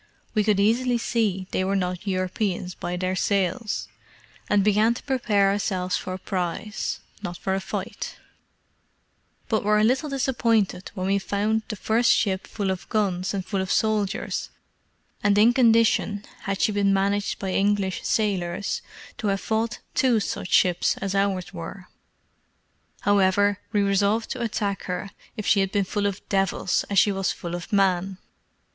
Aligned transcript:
We 0.33 0.43
could 0.43 0.59
easily 0.59 0.97
see 0.97 1.47
they 1.51 1.63
were 1.63 1.75
not 1.75 2.07
Europeans 2.07 2.73
by 2.73 2.97
their 2.97 3.15
sails, 3.15 3.87
and 4.49 4.63
began 4.63 4.95
to 4.95 5.03
prepare 5.03 5.51
ourselves 5.51 5.95
for 5.95 6.13
a 6.13 6.17
prize, 6.17 7.01
not 7.21 7.37
for 7.37 7.53
a 7.53 7.59
fight; 7.61 8.15
but 9.47 9.63
were 9.63 9.77
a 9.77 9.83
little 9.83 10.09
disappointed 10.09 10.89
when 10.95 11.05
we 11.05 11.19
found 11.19 11.61
the 11.67 11.75
first 11.75 12.09
ship 12.11 12.47
full 12.47 12.71
of 12.71 12.89
guns 12.89 13.31
and 13.35 13.45
full 13.45 13.61
of 13.61 13.71
soldiers, 13.71 14.49
and 15.23 15.37
in 15.37 15.53
condition, 15.53 16.25
had 16.45 16.59
she 16.61 16.71
been 16.71 16.95
managed 16.95 17.37
by 17.37 17.51
English 17.51 18.03
sailors, 18.03 18.81
to 19.19 19.27
have 19.27 19.39
fought 19.39 19.81
two 19.93 20.19
such 20.19 20.49
ships 20.51 20.97
as 20.97 21.13
ours 21.13 21.53
were. 21.53 21.89
However, 23.01 23.59
we 23.71 23.83
resolved 23.83 24.31
to 24.31 24.41
attack 24.41 24.85
her 24.85 25.11
if 25.37 25.45
she 25.45 25.59
had 25.59 25.71
been 25.71 25.83
full 25.85 26.07
of 26.07 26.27
devils 26.27 26.85
as 26.89 26.97
she 26.97 27.11
was 27.11 27.31
full 27.31 27.53
of 27.53 27.71
men. 27.71 28.17